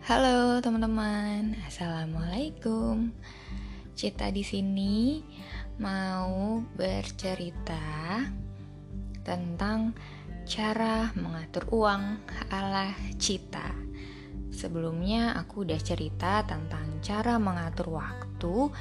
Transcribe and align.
Halo 0.00 0.64
teman-teman, 0.64 1.60
assalamualaikum. 1.68 3.12
Cita 3.92 4.32
di 4.32 4.40
sini 4.40 5.20
mau 5.76 6.64
bercerita 6.72 8.24
tentang 9.20 9.92
cara 10.48 11.12
mengatur 11.12 11.68
uang 11.76 12.16
ala 12.48 12.96
Cita. 13.20 13.76
Sebelumnya 14.48 15.36
aku 15.36 15.68
udah 15.68 15.80
cerita 15.84 16.48
tentang 16.48 17.04
cara 17.04 17.36
mengatur 17.36 17.92
waktu. 17.92 18.72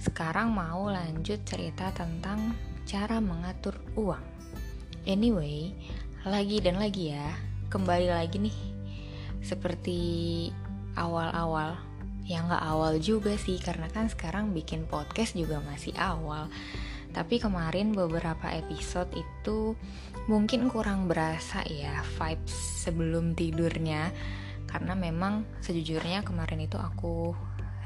Sekarang 0.00 0.56
mau 0.56 0.88
lanjut 0.88 1.44
cerita 1.44 1.92
tentang 1.92 2.56
cara 2.88 3.20
mengatur 3.20 3.76
uang. 3.92 4.24
Anyway, 5.04 5.76
lagi 6.24 6.64
dan 6.64 6.80
lagi 6.80 7.12
ya, 7.12 7.28
kembali 7.68 8.08
lagi 8.08 8.40
nih 8.40 8.72
seperti 9.42 10.00
awal-awal. 10.96 11.78
Ya 12.22 12.40
nggak 12.46 12.62
awal 12.62 13.02
juga 13.02 13.34
sih 13.34 13.58
karena 13.58 13.90
kan 13.90 14.06
sekarang 14.06 14.54
bikin 14.54 14.86
podcast 14.86 15.34
juga 15.34 15.58
masih 15.64 15.92
awal. 15.98 16.46
Tapi 17.12 17.36
kemarin 17.42 17.92
beberapa 17.92 18.48
episode 18.48 19.12
itu 19.12 19.76
mungkin 20.30 20.72
kurang 20.72 21.10
berasa 21.10 21.60
ya 21.68 22.00
vibes 22.16 22.54
sebelum 22.86 23.36
tidurnya. 23.36 24.08
Karena 24.64 24.96
memang 24.96 25.44
sejujurnya 25.60 26.24
kemarin 26.24 26.64
itu 26.64 26.80
aku 26.80 27.36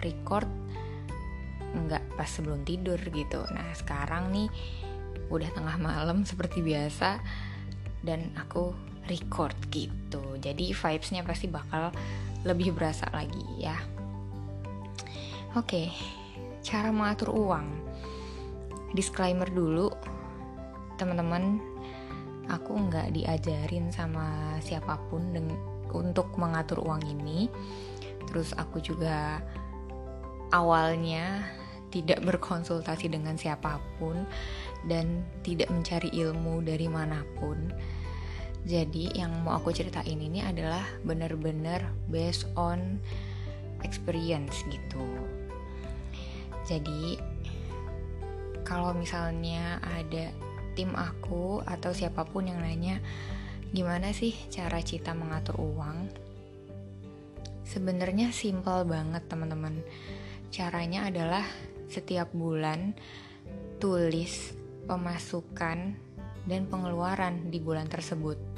record 0.04 0.46
nggak 1.76 2.14
pas 2.14 2.28
sebelum 2.30 2.62
tidur 2.62 2.96
gitu. 2.96 3.42
Nah 3.50 3.74
sekarang 3.74 4.30
nih 4.30 4.48
udah 5.26 5.50
tengah 5.50 5.76
malam 5.82 6.22
seperti 6.22 6.62
biasa 6.62 7.18
dan 8.06 8.30
aku 8.38 8.70
record 9.10 9.54
gitu. 9.74 10.38
Jadi 10.38 10.70
vibesnya 10.70 11.26
pasti 11.26 11.50
bakal 11.50 11.90
lebih 12.46 12.70
berasa 12.78 13.10
lagi 13.10 13.42
ya. 13.58 13.74
Oke, 15.58 15.90
cara 16.62 16.94
mengatur 16.94 17.34
uang. 17.34 17.66
Disclaimer 18.94 19.50
dulu, 19.50 19.90
teman-teman, 20.94 21.58
aku 22.46 22.78
nggak 22.86 23.10
diajarin 23.10 23.90
sama 23.90 24.56
siapa 24.62 24.94
pun 25.10 25.26
untuk 25.90 26.30
mengatur 26.38 26.86
uang 26.86 27.02
ini. 27.02 27.50
Terus 28.30 28.54
aku 28.54 28.78
juga 28.78 29.42
awalnya 30.54 31.42
tidak 31.90 32.22
berkonsultasi 32.22 33.08
dengan 33.10 33.38
siapa 33.40 33.80
pun 33.96 34.26
dan 34.84 35.24
tidak 35.40 35.72
mencari 35.72 36.12
ilmu 36.12 36.60
dari 36.62 36.86
mana 36.86 37.24
pun 37.38 37.72
jadi 38.66 39.14
yang 39.14 39.46
mau 39.46 39.62
aku 39.62 39.70
ceritain 39.70 40.18
ini 40.18 40.42
adalah 40.42 40.82
bener-bener 41.06 41.86
based 42.10 42.50
on 42.58 42.98
experience 43.86 44.66
gitu. 44.66 45.06
Jadi 46.66 47.14
kalau 48.66 48.90
misalnya 48.90 49.78
ada 49.86 50.34
tim 50.74 50.90
aku 50.98 51.62
atau 51.62 51.94
siapa 51.94 52.26
pun 52.26 52.50
yang 52.50 52.58
nanya 52.58 52.98
gimana 53.70 54.10
sih 54.10 54.34
cara 54.50 54.82
Cita 54.82 55.14
mengatur 55.14 55.62
uang? 55.62 56.10
Sebenarnya 57.62 58.34
simpel 58.34 58.82
banget 58.82 59.30
teman-teman. 59.30 59.78
Caranya 60.50 61.06
adalah 61.06 61.46
setiap 61.86 62.34
bulan 62.34 62.98
tulis 63.78 64.58
pemasukan 64.90 65.94
dan 66.46 66.62
pengeluaran 66.66 67.50
di 67.50 67.58
bulan 67.62 67.86
tersebut. 67.90 68.55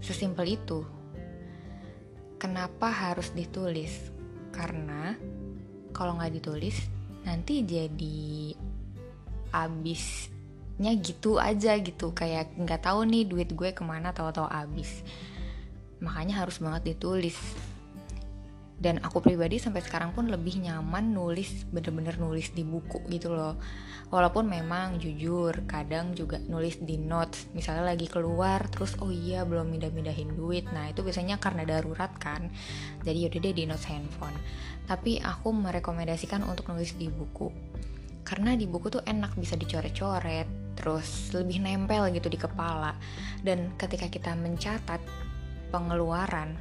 Sesimpel 0.00 0.56
itu. 0.56 0.82
Kenapa 2.40 2.88
harus 2.88 3.32
ditulis? 3.36 4.10
Karena 4.50 5.14
kalau 5.92 6.16
nggak 6.16 6.34
ditulis 6.40 6.76
nanti 7.24 7.60
jadi 7.60 8.56
abisnya 9.52 10.92
gitu 10.96 11.36
aja 11.36 11.76
gitu 11.76 12.16
kayak 12.16 12.56
nggak 12.56 12.80
tahu 12.80 13.04
nih 13.04 13.28
duit 13.28 13.52
gue 13.52 13.76
ke 13.76 13.82
mana 13.84 14.14
tahu-tahu 14.14 14.48
abis 14.48 15.04
makanya 16.00 16.40
harus 16.40 16.56
banget 16.62 16.96
ditulis 16.96 17.36
dan 18.80 18.96
aku 19.04 19.20
pribadi 19.20 19.60
sampai 19.60 19.84
sekarang 19.84 20.16
pun 20.16 20.32
lebih 20.32 20.56
nyaman 20.64 21.12
nulis 21.12 21.68
bener-bener 21.68 22.16
nulis 22.16 22.48
di 22.56 22.64
buku 22.64 23.04
gitu 23.12 23.36
loh. 23.36 23.60
Walaupun 24.08 24.48
memang 24.48 24.96
jujur 24.96 25.68
kadang 25.68 26.16
juga 26.16 26.40
nulis 26.40 26.80
di 26.80 26.96
notes. 26.96 27.52
Misalnya 27.52 27.92
lagi 27.92 28.08
keluar 28.08 28.72
terus 28.72 28.96
oh 29.04 29.12
iya 29.12 29.44
belum 29.44 29.68
mindah-mindahin 29.68 30.32
duit. 30.32 30.64
Nah 30.72 30.88
itu 30.88 31.04
biasanya 31.04 31.36
karena 31.36 31.68
darurat 31.68 32.10
kan. 32.16 32.48
Jadi 33.04 33.28
yaudah 33.28 33.40
deh 33.44 33.54
di 33.54 33.64
notes 33.68 33.84
handphone. 33.84 34.34
Tapi 34.88 35.20
aku 35.20 35.52
merekomendasikan 35.52 36.40
untuk 36.48 36.72
nulis 36.72 36.96
di 36.96 37.12
buku. 37.12 37.52
Karena 38.24 38.56
di 38.56 38.64
buku 38.64 38.88
tuh 38.88 39.04
enak 39.04 39.36
bisa 39.36 39.60
dicoret-coret 39.60 40.72
terus 40.80 41.36
lebih 41.36 41.60
nempel 41.60 42.08
gitu 42.16 42.32
di 42.32 42.40
kepala. 42.40 42.96
Dan 43.44 43.76
ketika 43.76 44.08
kita 44.08 44.32
mencatat 44.32 45.04
pengeluaran 45.68 46.56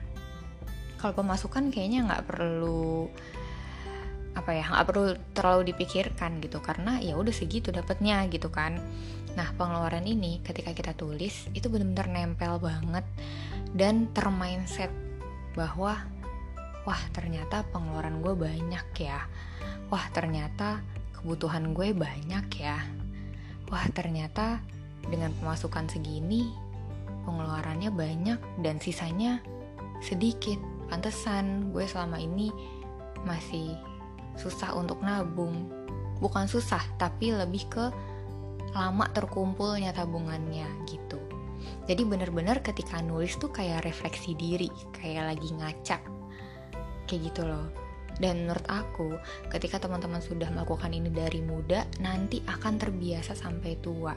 kalau 1.00 1.16
pemasukan 1.16 1.72
kayaknya 1.72 2.06
nggak 2.06 2.28
perlu 2.28 3.08
apa 4.36 4.52
ya 4.56 4.64
nggak 4.68 4.88
perlu 4.88 5.06
terlalu 5.32 5.72
dipikirkan 5.74 6.44
gitu. 6.44 6.60
Karena 6.60 7.00
ya 7.00 7.16
udah 7.16 7.32
segitu 7.32 7.72
dapatnya 7.72 8.28
gitu 8.28 8.52
kan. 8.52 8.78
Nah 9.34 9.48
pengeluaran 9.56 10.04
ini 10.04 10.44
ketika 10.44 10.76
kita 10.76 10.92
tulis 10.94 11.48
itu 11.56 11.72
benar-benar 11.72 12.12
nempel 12.12 12.60
banget 12.60 13.08
dan 13.72 14.12
termindset 14.12 14.92
bahwa 15.56 15.96
wah 16.84 17.02
ternyata 17.16 17.64
pengeluaran 17.72 18.20
gue 18.20 18.34
banyak 18.36 18.88
ya. 19.00 19.24
Wah 19.88 20.06
ternyata 20.12 20.84
kebutuhan 21.16 21.72
gue 21.72 21.96
banyak 21.96 22.46
ya. 22.60 22.84
Wah 23.72 23.86
ternyata 23.96 24.60
dengan 25.08 25.32
pemasukan 25.40 25.90
segini 25.90 26.52
pengeluarannya 27.24 27.94
banyak 27.94 28.40
dan 28.66 28.82
sisanya 28.82 29.40
sedikit 30.00 30.58
pantesan 30.90 31.70
gue 31.72 31.86
selama 31.86 32.18
ini 32.18 32.50
masih 33.24 33.78
susah 34.36 34.76
untuk 34.76 35.00
nabung. 35.04 35.70
Bukan 36.20 36.52
susah 36.52 36.84
tapi 37.00 37.32
lebih 37.32 37.64
ke 37.72 37.86
lama 38.76 39.08
terkumpulnya 39.16 39.96
tabungannya 39.96 40.68
gitu. 40.90 41.20
Jadi 41.88 42.06
bener-bener 42.08 42.64
ketika 42.64 43.04
nulis 43.04 43.36
tuh 43.36 43.52
kayak 43.52 43.84
refleksi 43.84 44.36
diri 44.36 44.72
kayak 44.96 45.36
lagi 45.36 45.50
ngaca 45.56 45.98
kayak 47.10 47.22
gitu 47.34 47.44
loh. 47.48 47.68
Dan 48.20 48.46
menurut 48.46 48.68
aku 48.68 49.16
ketika 49.48 49.80
teman-teman 49.80 50.20
sudah 50.20 50.52
melakukan 50.52 50.92
ini 50.92 51.08
dari 51.08 51.40
muda 51.40 51.88
nanti 52.04 52.44
akan 52.46 52.76
terbiasa 52.76 53.34
sampai 53.34 53.80
tua. 53.80 54.14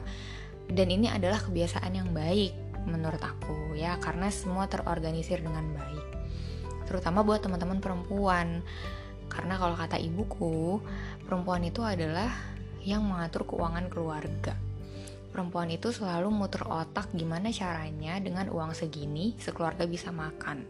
Dan 0.63 0.91
ini 0.91 1.07
adalah 1.11 1.39
kebiasaan 1.39 1.91
yang 1.95 2.11
baik 2.11 2.51
menurut 2.83 3.19
aku 3.23 3.73
ya. 3.79 3.95
Karena 4.03 4.27
semua 4.27 4.67
terorganisir 4.67 5.39
dengan 5.39 5.71
baik 5.71 6.12
terutama 6.85 7.25
buat 7.25 7.43
teman-teman 7.43 7.79
perempuan. 7.83 8.61
Karena 9.27 9.57
kalau 9.57 9.73
kata 9.73 9.97
ibuku 9.97 10.77
perempuan 11.25 11.65
itu 11.65 11.81
adalah 11.81 12.29
yang 12.83 13.01
mengatur 13.03 13.47
keuangan 13.47 13.89
keluarga. 13.89 14.53
Perempuan 15.33 15.73
itu 15.73 15.89
selalu 15.89 16.29
muter 16.29 16.61
otak 16.69 17.09
gimana 17.17 17.49
caranya 17.49 18.21
dengan 18.21 18.53
uang 18.53 18.77
segini 18.77 19.33
sekeluarga 19.41 19.89
bisa 19.89 20.13
makan. 20.13 20.61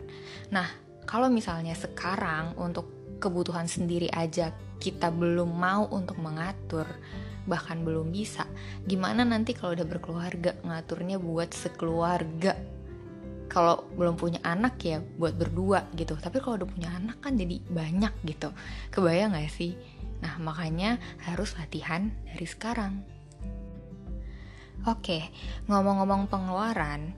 Nah 0.55 0.67
kalau 1.03 1.27
misalnya 1.27 1.75
sekarang 1.75 2.55
untuk 2.55 2.87
kebutuhan 3.19 3.67
sendiri 3.67 4.07
aja 4.11 4.55
kita 4.79 5.11
belum 5.11 5.51
mau 5.51 5.87
untuk 5.91 6.19
mengatur 6.19 6.87
bahkan 7.43 7.83
belum 7.83 8.11
bisa 8.11 8.47
gimana 8.87 9.27
nanti 9.27 9.51
kalau 9.51 9.75
udah 9.75 9.87
berkeluarga 9.87 10.55
ngaturnya 10.63 11.19
buat 11.19 11.51
sekeluarga 11.51 12.55
kalau 13.53 13.85
belum 13.93 14.17
punya 14.17 14.41
anak 14.41 14.81
ya 14.81 14.97
buat 14.99 15.37
berdua 15.37 15.85
gitu. 15.93 16.17
Tapi 16.17 16.41
kalau 16.41 16.65
udah 16.65 16.69
punya 16.69 16.89
anak 16.97 17.21
kan 17.21 17.37
jadi 17.37 17.61
banyak 17.69 18.13
gitu. 18.25 18.49
Kebayang 18.89 19.37
gak 19.37 19.53
sih? 19.53 19.77
Nah 20.25 20.41
makanya 20.41 20.97
harus 21.21 21.53
latihan 21.55 22.09
dari 22.25 22.49
sekarang. 22.49 23.05
Oke 24.89 25.29
ngomong-ngomong 25.69 26.27
pengeluaran 26.27 27.13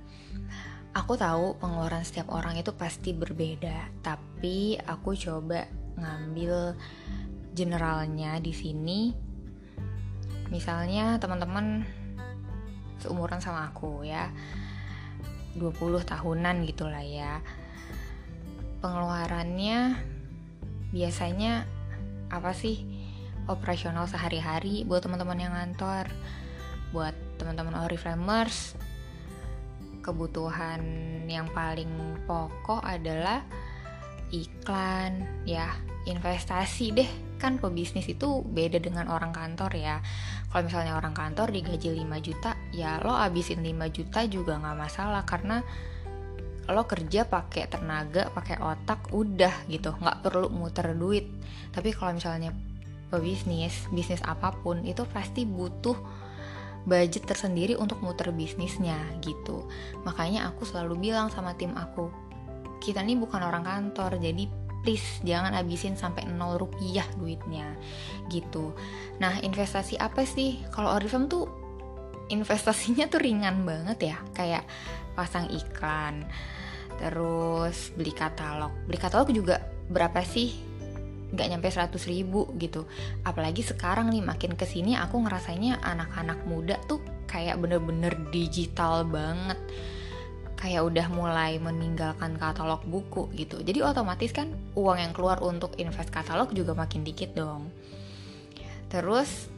aku 0.96 1.20
tahu 1.20 1.60
pengeluaran 1.60 2.08
setiap 2.08 2.32
orang 2.32 2.56
itu 2.56 2.72
pasti 2.72 3.12
berbeda. 3.12 3.92
Tapi 4.00 4.80
aku 4.80 5.12
coba 5.16 5.68
ngambil 6.00 6.76
generalnya 7.52 8.40
di 8.40 8.56
sini. 8.56 9.12
Misalnya 10.52 11.20
teman-teman 11.20 11.84
seumuran 13.04 13.44
sama 13.44 13.68
aku 13.70 14.08
ya 14.08 14.32
20 15.56 16.04
tahunan 16.04 16.56
gitulah 16.68 17.04
ya. 17.04 17.40
Pengeluarannya 18.84 20.00
biasanya 20.92 21.64
apa 22.30 22.52
sih? 22.52 22.84
Operasional 23.46 24.10
sehari-hari 24.10 24.84
buat 24.90 25.06
teman-teman 25.06 25.38
yang 25.38 25.54
ngantor 25.54 26.10
buat 26.90 27.14
teman-teman 27.38 27.86
oriflamers 27.86 28.74
kebutuhan 30.06 30.82
yang 31.26 31.50
paling 31.52 31.90
pokok 32.30 32.86
adalah 32.86 33.42
iklan 34.30 35.26
ya 35.46 35.74
investasi 36.06 36.94
deh. 36.94 37.10
Kan 37.42 37.58
pebisnis 37.60 38.08
itu 38.08 38.42
beda 38.46 38.80
dengan 38.80 39.10
orang 39.10 39.34
kantor 39.34 39.74
ya. 39.76 40.00
Kalau 40.50 40.66
misalnya 40.66 40.96
orang 40.96 41.12
kantor 41.12 41.52
digaji 41.52 41.92
5 41.92 42.06
juta 42.22 42.55
ya 42.76 43.00
lo 43.00 43.16
abisin 43.16 43.64
5 43.64 43.96
juta 43.96 44.20
juga 44.28 44.60
nggak 44.60 44.78
masalah 44.78 45.24
karena 45.24 45.64
lo 46.66 46.84
kerja 46.90 47.30
pakai 47.30 47.70
tenaga 47.70 48.28
pakai 48.34 48.60
otak 48.60 49.14
udah 49.16 49.70
gitu. 49.72 49.96
Nggak 49.96 50.18
perlu 50.26 50.52
muter 50.52 50.92
duit. 50.98 51.30
Tapi 51.72 51.94
kalau 51.96 52.18
misalnya 52.18 52.52
pebisnis 53.14 53.88
bisnis 53.94 54.20
apa 54.26 54.52
pun 54.52 54.82
itu 54.84 55.06
pasti 55.08 55.46
butuh 55.46 55.96
budget 56.86 57.26
tersendiri 57.26 57.78
untuk 57.78 58.02
muter 58.02 58.34
bisnisnya 58.34 58.98
gitu. 59.22 59.70
Makanya 60.06 60.50
aku 60.50 60.66
selalu 60.66 61.10
bilang 61.10 61.30
sama 61.30 61.54
tim 61.58 61.74
aku 61.78 62.10
kita 62.82 63.02
nih 63.02 63.18
bukan 63.18 63.42
orang 63.42 63.66
kantor 63.66 64.22
jadi 64.22 64.46
please 64.86 65.18
jangan 65.26 65.58
habisin 65.58 65.98
sampai 65.98 66.30
0 66.30 66.62
rupiah 66.62 67.06
duitnya 67.18 67.74
gitu. 68.30 68.78
Nah 69.18 69.42
investasi 69.42 69.98
apa 69.98 70.22
sih? 70.30 70.62
Kalau 70.70 70.94
Oriflame 70.94 71.26
tuh 71.26 71.65
investasinya 72.30 73.06
tuh 73.10 73.22
ringan 73.22 73.66
banget 73.66 74.14
ya. 74.14 74.18
Kayak 74.34 74.66
pasang 75.16 75.48
iklan 75.50 76.28
terus 76.96 77.92
beli 77.96 78.16
katalog. 78.16 78.72
Beli 78.88 79.00
katalog 79.00 79.30
juga 79.32 79.60
berapa 79.92 80.24
sih? 80.24 80.56
Nggak 81.36 81.48
nyampe 81.52 81.68
100 81.68 82.12
ribu 82.12 82.48
gitu. 82.56 82.88
Apalagi 83.28 83.66
sekarang 83.66 84.12
nih 84.12 84.24
makin 84.24 84.56
ke 84.56 84.64
sini 84.64 84.96
aku 84.96 85.20
ngerasainnya 85.20 85.84
anak-anak 85.84 86.40
muda 86.48 86.80
tuh 86.88 87.04
kayak 87.28 87.60
bener-bener 87.60 88.16
digital 88.32 89.04
banget. 89.04 89.60
Kayak 90.56 90.88
udah 90.88 91.08
mulai 91.12 91.60
meninggalkan 91.60 92.40
katalog 92.40 92.80
buku 92.88 93.28
gitu. 93.36 93.60
Jadi 93.60 93.84
otomatis 93.84 94.32
kan 94.32 94.56
uang 94.80 94.98
yang 94.98 95.12
keluar 95.12 95.44
untuk 95.44 95.76
invest 95.76 96.10
katalog 96.16 96.56
juga 96.56 96.72
makin 96.72 97.04
dikit 97.04 97.36
dong. 97.36 97.68
Terus 98.88 99.52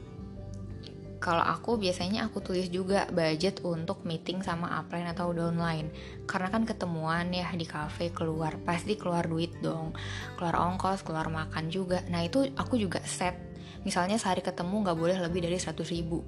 kalau 1.17 1.41
aku 1.41 1.81
biasanya 1.81 2.29
aku 2.29 2.45
tulis 2.45 2.69
juga 2.69 3.09
budget 3.09 3.65
untuk 3.65 4.05
meeting 4.05 4.45
sama 4.45 4.69
upline 4.77 5.09
atau 5.09 5.33
downline. 5.33 5.89
Karena 6.29 6.53
kan 6.53 6.63
ketemuan 6.63 7.33
ya 7.33 7.49
di 7.57 7.65
cafe 7.65 8.13
keluar 8.13 8.61
pasti 8.61 8.93
keluar 8.93 9.25
duit 9.25 9.57
dong. 9.59 9.97
Keluar 10.37 10.61
ongkos 10.61 11.01
keluar 11.01 11.29
makan 11.33 11.73
juga. 11.73 12.05
Nah 12.13 12.21
itu 12.21 12.45
aku 12.53 12.77
juga 12.77 13.01
set. 13.01 13.33
Misalnya 13.81 14.21
sehari 14.21 14.45
ketemu 14.45 14.85
nggak 14.85 14.97
boleh 14.97 15.17
lebih 15.17 15.41
dari 15.41 15.57
100 15.57 15.73
ribu 15.89 16.21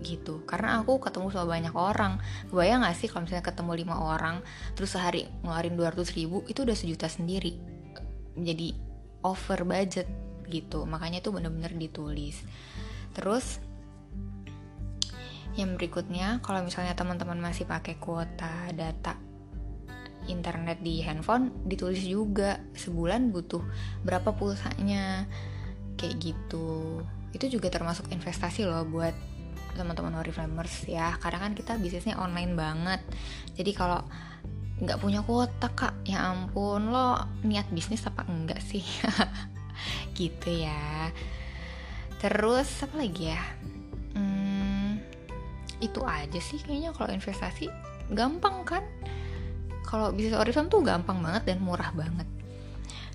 gitu. 0.00 0.40
Karena 0.48 0.80
aku 0.80 0.96
ketemu 0.96 1.28
sama 1.28 1.46
banyak 1.60 1.74
orang. 1.76 2.16
Bayang 2.48 2.80
gak 2.80 2.96
sih 2.96 3.12
kalau 3.12 3.28
misalnya 3.28 3.44
ketemu 3.44 3.72
lima 3.84 3.96
orang 4.00 4.40
terus 4.72 4.96
sehari 4.96 5.28
ngeluarin 5.44 5.76
200 5.76 6.16
ribu 6.16 6.40
itu 6.48 6.64
udah 6.64 6.76
sejuta 6.76 7.06
sendiri. 7.12 7.60
Jadi 8.40 8.72
over 9.20 9.68
budget 9.68 10.08
gitu. 10.48 10.88
Makanya 10.88 11.20
itu 11.20 11.28
bener-bener 11.28 11.76
ditulis. 11.76 12.40
Terus 13.12 13.60
yang 15.58 15.74
berikutnya 15.74 16.38
kalau 16.44 16.62
misalnya 16.62 16.94
teman-teman 16.94 17.38
masih 17.38 17.66
pakai 17.66 17.98
kuota 17.98 18.70
data 18.70 19.18
internet 20.30 20.78
di 20.84 21.02
handphone 21.02 21.50
ditulis 21.66 22.04
juga 22.06 22.60
sebulan 22.76 23.34
butuh 23.34 23.62
berapa 24.06 24.30
pulsanya 24.36 25.26
kayak 25.98 26.16
gitu. 26.22 27.02
Itu 27.34 27.46
juga 27.50 27.72
termasuk 27.72 28.10
investasi 28.14 28.66
loh 28.68 28.86
buat 28.86 29.14
teman-teman 29.74 30.18
Oriflamers 30.18 30.86
ya 30.90 31.14
karena 31.22 31.46
kan 31.46 31.52
kita 31.56 31.72
bisnisnya 31.78 32.18
online 32.20 32.54
banget. 32.54 33.00
Jadi 33.58 33.70
kalau 33.74 34.02
nggak 34.80 35.00
punya 35.02 35.20
kuota 35.20 35.68
kak 35.76 36.08
ya 36.08 36.32
ampun 36.32 36.88
lo 36.88 37.20
niat 37.44 37.68
bisnis 37.74 38.06
apa 38.06 38.22
enggak 38.28 38.62
sih? 38.62 38.84
Gitu 40.18 40.68
ya. 40.68 41.10
Terus 42.20 42.68
apa 42.84 43.00
lagi 43.00 43.32
ya 43.32 43.40
itu 45.80 46.00
aja 46.04 46.40
sih 46.40 46.60
kayaknya 46.60 46.92
kalau 46.92 47.10
investasi 47.12 47.66
gampang 48.12 48.62
kan? 48.64 48.84
Kalau 49.84 50.14
bisnis 50.14 50.38
Oriflame 50.38 50.70
tuh 50.70 50.84
gampang 50.86 51.18
banget 51.18 51.50
dan 51.50 51.58
murah 51.64 51.90
banget. 51.96 52.28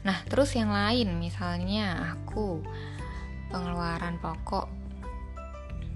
Nah 0.03 0.17
terus 0.27 0.53
yang 0.53 0.69
lain 0.73 1.17
misalnya 1.17 2.13
aku 2.13 2.61
pengeluaran 3.49 4.19
pokok 4.19 4.67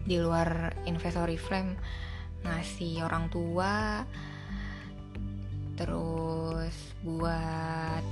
di 0.08 0.18
luar 0.18 0.74
investor 0.90 1.30
flame 1.38 1.78
ngasih 2.42 3.04
orang 3.04 3.28
tua 3.28 4.02
terus 5.76 6.76
buat 7.04 8.04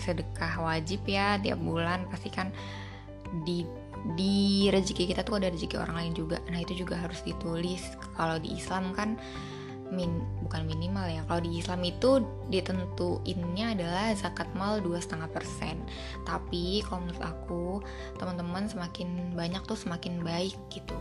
sedekah 0.00 0.62
wajib 0.62 1.02
ya 1.06 1.38
tiap 1.38 1.58
bulan 1.58 2.06
pasti 2.08 2.30
kan 2.30 2.52
di 3.46 3.62
di 4.16 4.68
rezeki 4.72 5.12
kita 5.12 5.20
tuh 5.22 5.40
ada 5.40 5.52
rezeki 5.52 5.76
orang 5.76 5.96
lain 5.96 6.12
juga. 6.16 6.40
Nah 6.48 6.60
itu 6.60 6.72
juga 6.72 6.96
harus 6.96 7.20
ditulis. 7.20 7.84
Kalau 8.16 8.40
di 8.40 8.56
Islam 8.56 8.96
kan 8.96 9.20
min 9.90 10.22
bukan 10.46 10.64
minimal 10.64 11.06
ya. 11.10 11.22
Kalau 11.26 11.42
di 11.42 11.58
Islam 11.58 11.82
itu 11.82 12.22
ditentuinnya 12.48 13.74
adalah 13.74 14.14
zakat 14.14 14.46
mal 14.54 14.78
dua 14.78 15.02
setengah 15.02 15.28
persen. 15.28 15.82
Tapi 16.24 16.80
kalau 16.86 17.04
menurut 17.04 17.22
aku 17.22 17.64
teman-teman 18.16 18.70
semakin 18.70 19.34
banyak 19.34 19.60
tuh 19.66 19.76
semakin 19.76 20.22
baik 20.22 20.56
gitu. 20.70 20.96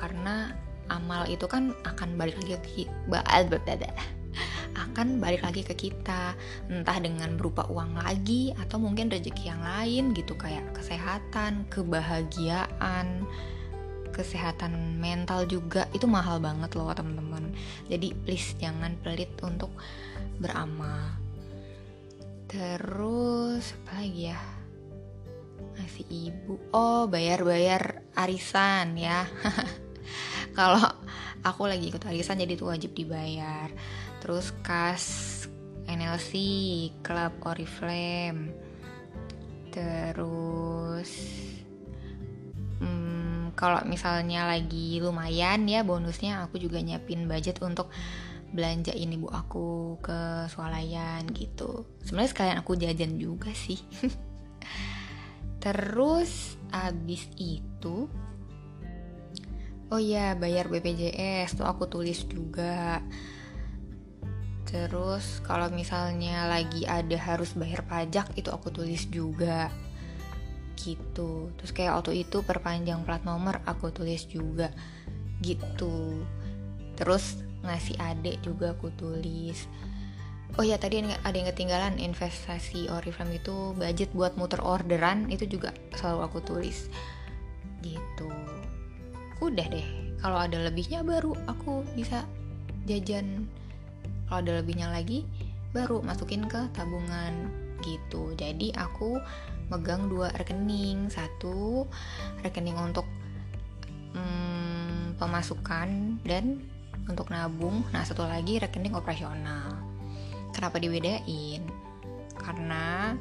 Karena 0.00 0.52
amal 0.88 1.26
itu 1.26 1.44
kan 1.46 1.74
akan 1.84 2.14
balik 2.16 2.38
lagi 2.42 2.58
ke 2.58 2.88
akan 4.76 5.18
balik 5.18 5.42
lagi 5.42 5.64
ke 5.64 5.72
kita. 5.72 6.36
Entah 6.68 6.98
dengan 7.00 7.34
berupa 7.40 7.64
uang 7.72 7.96
lagi 7.96 8.52
atau 8.56 8.76
mungkin 8.76 9.08
rezeki 9.08 9.48
yang 9.48 9.62
lain 9.64 10.04
gitu 10.12 10.36
kayak 10.36 10.76
kesehatan 10.76 11.64
kebahagiaan 11.72 13.24
kesehatan 14.12 14.96
mental 14.96 15.44
juga. 15.44 15.88
Itu 15.92 16.08
mahal 16.08 16.40
banget 16.40 16.72
loh 16.76 16.92
teman-teman. 16.92 17.52
Jadi 17.88 18.16
please 18.24 18.56
jangan 18.56 18.96
pelit 19.04 19.32
untuk 19.44 19.72
beramal. 20.40 21.16
Terus 22.48 23.76
apa 23.84 24.00
lagi 24.00 24.32
ya? 24.32 24.40
Ngasih 25.76 26.06
ibu. 26.08 26.56
Oh 26.72 27.04
bayar-bayar 27.08 28.00
arisan 28.16 28.96
ya 28.96 29.28
kalau 30.56 30.80
aku 31.44 31.68
lagi 31.68 31.92
ikut 31.92 32.00
arisan 32.08 32.40
jadi 32.40 32.56
itu 32.56 32.64
wajib 32.64 32.96
dibayar. 32.96 33.68
Terus 34.24 34.56
kas 34.64 35.04
NLC 35.84 36.32
Club 37.04 37.36
Oriflame. 37.44 38.56
Terus 39.68 41.10
hmm, 42.80 43.52
kalau 43.52 43.84
misalnya 43.84 44.48
lagi 44.48 44.96
lumayan 45.04 45.68
ya 45.68 45.84
bonusnya 45.84 46.48
aku 46.48 46.56
juga 46.56 46.80
nyiapin 46.80 47.28
budget 47.28 47.60
untuk 47.60 47.92
belanja 48.56 48.96
ini 48.96 49.20
bu 49.20 49.28
aku 49.28 50.00
ke 50.00 50.48
swalayan 50.48 51.28
gitu. 51.36 51.84
Sebenarnya 52.00 52.32
sekalian 52.32 52.58
aku 52.64 52.72
jajan 52.80 53.20
juga 53.20 53.52
sih. 53.52 53.76
Terus 55.62 56.56
abis 56.72 57.28
itu 57.36 58.08
oh 59.90 60.02
ya 60.02 60.34
bayar 60.34 60.66
BPJS 60.66 61.62
tuh 61.62 61.66
aku 61.66 61.86
tulis 61.86 62.26
juga. 62.26 62.98
Terus 64.66 65.38
kalau 65.46 65.70
misalnya 65.70 66.50
lagi 66.50 66.82
ada 66.82 67.14
harus 67.14 67.54
bayar 67.54 67.86
pajak 67.86 68.34
itu 68.34 68.50
aku 68.50 68.74
tulis 68.74 69.06
juga. 69.06 69.70
Gitu. 70.74 71.54
Terus 71.54 71.70
kayak 71.70 72.02
auto 72.02 72.10
itu 72.10 72.42
perpanjang 72.42 73.06
plat 73.06 73.22
nomor 73.22 73.62
aku 73.62 73.94
tulis 73.94 74.26
juga. 74.26 74.74
Gitu. 75.38 76.26
Terus 76.98 77.38
ngasih 77.62 77.94
adik 78.02 78.42
juga 78.42 78.74
aku 78.74 78.90
tulis. 78.98 79.70
Oh 80.58 80.64
ya 80.66 80.80
tadi 80.82 81.04
ada 81.04 81.36
yang 81.36 81.46
ketinggalan 81.52 82.00
investasi 82.00 82.88
Oriflame 82.90 83.38
itu 83.38 83.76
budget 83.76 84.10
buat 84.16 84.34
muter 84.40 84.62
orderan 84.64 85.30
itu 85.30 85.46
juga 85.46 85.70
selalu 85.94 86.20
aku 86.26 86.38
tulis. 86.42 86.90
Gitu 87.86 88.65
udah 89.40 89.66
deh 89.68 90.06
kalau 90.20 90.38
ada 90.40 90.58
lebihnya 90.58 91.04
baru 91.04 91.36
aku 91.46 91.84
bisa 91.92 92.24
jajan. 92.88 93.44
Kalau 94.26 94.42
ada 94.42 94.58
lebihnya 94.58 94.88
lagi 94.90 95.22
baru 95.70 96.00
masukin 96.00 96.48
ke 96.48 96.66
tabungan. 96.72 97.52
Gitu. 97.84 98.32
Jadi 98.34 98.72
aku 98.74 99.20
megang 99.68 100.08
dua 100.08 100.32
rekening. 100.34 101.12
Satu 101.12 101.84
rekening 102.40 102.74
untuk 102.80 103.04
hmm, 104.16 105.20
pemasukan 105.20 106.18
dan 106.24 106.64
untuk 107.06 107.28
nabung. 107.28 107.84
Nah 107.92 108.02
satu 108.02 108.24
lagi 108.24 108.58
rekening 108.58 108.96
operasional. 108.96 109.78
Kenapa 110.56 110.80
dibedain? 110.80 111.60
Karena 112.34 113.12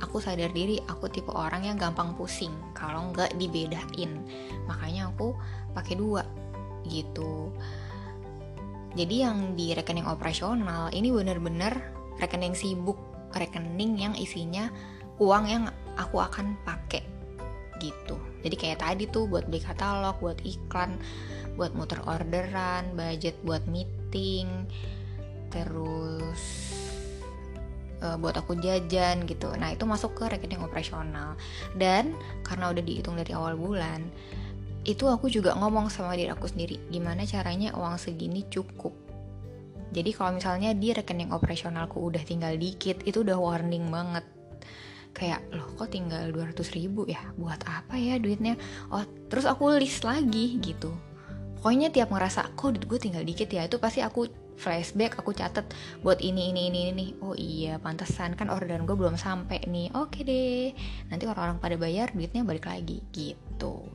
aku 0.00 0.18
sadar 0.18 0.50
diri 0.50 0.80
aku 0.88 1.08
tipe 1.12 1.30
orang 1.32 1.68
yang 1.68 1.76
gampang 1.76 2.16
pusing 2.16 2.52
kalau 2.72 3.12
nggak 3.12 3.36
dibedain. 3.36 4.24
Makanya 4.66 5.12
aku 5.12 5.36
pakai 5.76 5.94
dua 5.96 6.24
gitu. 6.88 7.52
Jadi 8.96 9.22
yang 9.22 9.54
di 9.54 9.70
rekening 9.70 10.08
operasional 10.08 10.90
ini 10.90 11.14
bener-bener 11.14 11.94
rekening 12.18 12.58
sibuk 12.58 12.98
rekening 13.30 13.94
yang 13.94 14.14
isinya 14.18 14.66
uang 15.22 15.44
yang 15.46 15.64
aku 15.94 16.18
akan 16.18 16.58
pakai 16.66 17.06
gitu. 17.78 18.18
Jadi 18.42 18.56
kayak 18.58 18.82
tadi 18.82 19.04
tuh 19.06 19.30
buat 19.30 19.46
beli 19.46 19.62
katalog 19.62 20.18
buat 20.18 20.42
iklan 20.42 20.98
buat 21.54 21.76
muter 21.76 22.00
orderan 22.08 22.96
budget 22.96 23.36
buat 23.44 23.64
meeting 23.68 24.64
terus 25.50 26.42
uh, 28.02 28.16
buat 28.16 28.36
aku 28.36 28.58
jajan 28.58 29.24
gitu. 29.28 29.52
Nah 29.56 29.72
itu 29.72 29.84
masuk 29.84 30.16
ke 30.16 30.28
rekening 30.28 30.64
operasional. 30.64 31.36
Dan 31.76 32.16
karena 32.44 32.72
udah 32.72 32.82
dihitung 32.82 33.16
dari 33.16 33.32
awal 33.36 33.56
bulan 33.56 34.08
itu 34.80 35.04
aku 35.04 35.28
juga 35.28 35.52
ngomong 35.60 35.92
sama 35.92 36.16
diri 36.16 36.32
aku 36.32 36.48
sendiri 36.48 36.80
gimana 36.88 37.28
caranya 37.28 37.76
uang 37.76 38.00
segini 38.00 38.48
cukup? 38.48 38.96
Jadi 39.90 40.10
kalau 40.14 40.38
misalnya 40.38 40.70
di 40.72 40.94
rekening 40.94 41.34
operasionalku 41.34 41.98
udah 41.98 42.22
tinggal 42.22 42.54
dikit 42.54 43.02
itu 43.04 43.20
udah 43.26 43.36
warning 43.36 43.90
banget. 43.90 44.24
Kayak 45.10 45.42
loh 45.50 45.66
kok 45.74 45.90
tinggal 45.90 46.30
200 46.30 46.54
ribu 46.78 47.04
ya? 47.10 47.20
Buat 47.34 47.66
apa 47.66 47.98
ya 47.98 48.16
duitnya? 48.16 48.54
Oh 48.94 49.02
terus 49.28 49.44
aku 49.44 49.74
list 49.76 50.06
lagi 50.06 50.56
gitu. 50.62 50.94
Pokoknya 51.60 51.92
tiap 51.92 52.14
ngerasa 52.14 52.54
kok 52.56 52.72
duit 52.72 52.86
gue 52.86 52.98
tinggal 53.02 53.26
dikit 53.26 53.50
ya? 53.50 53.66
Itu 53.66 53.82
pasti 53.82 54.00
aku 54.00 54.30
flashback 54.60 55.16
aku 55.16 55.32
catet 55.32 55.64
buat 56.04 56.20
ini 56.20 56.52
ini 56.52 56.68
ini 56.68 56.80
ini. 56.92 57.06
Oh 57.24 57.32
iya 57.32 57.80
pantesan 57.80 58.36
kan 58.36 58.52
orderan 58.52 58.84
gue 58.84 58.92
belum 58.92 59.16
sampai 59.16 59.64
nih. 59.64 59.88
Oke 59.96 60.20
deh. 60.20 60.76
Nanti 61.08 61.24
orang-orang 61.24 61.56
pada 61.56 61.80
bayar 61.80 62.12
duitnya 62.12 62.44
balik 62.44 62.68
lagi. 62.68 63.00
Gitu. 63.08 63.88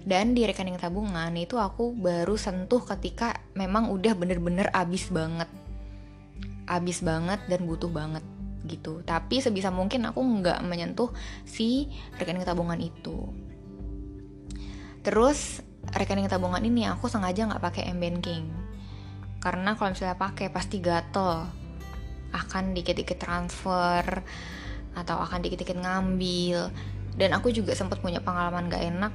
Dan 0.00 0.32
di 0.32 0.48
rekening 0.48 0.80
tabungan 0.80 1.36
itu 1.36 1.60
aku 1.60 1.92
baru 1.92 2.32
sentuh 2.40 2.80
ketika 2.80 3.36
memang 3.52 3.92
udah 3.92 4.16
bener-bener 4.16 4.72
abis 4.72 5.12
banget. 5.12 5.52
Abis 6.64 7.04
banget 7.04 7.44
dan 7.52 7.68
butuh 7.68 7.92
banget 7.92 8.24
gitu. 8.64 9.04
Tapi 9.04 9.44
sebisa 9.44 9.68
mungkin 9.68 10.08
aku 10.08 10.24
nggak 10.24 10.64
menyentuh 10.64 11.12
si 11.44 11.92
rekening 12.16 12.48
tabungan 12.48 12.80
itu. 12.80 13.28
Terus 15.04 15.60
rekening 15.92 16.32
tabungan 16.32 16.64
ini 16.64 16.88
aku 16.88 17.08
sengaja 17.08 17.44
nggak 17.48 17.60
pakai 17.60 17.92
m 17.92 18.00
banking 18.00 18.69
karena 19.40 19.72
kalau 19.74 19.96
misalnya 19.96 20.20
pakai 20.20 20.52
pasti 20.52 20.78
gatel. 20.78 21.48
Akan 22.30 22.76
dikit-dikit 22.76 23.18
transfer 23.18 24.22
atau 24.94 25.16
akan 25.18 25.42
dikit-dikit 25.42 25.80
ngambil. 25.80 26.70
Dan 27.18 27.34
aku 27.34 27.50
juga 27.50 27.74
sempat 27.74 27.98
punya 27.98 28.22
pengalaman 28.22 28.70
gak 28.70 28.86
enak 28.86 29.12